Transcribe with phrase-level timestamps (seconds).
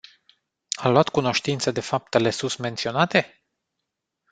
[0.77, 3.43] A luat cunoștință de faptele susmenționate?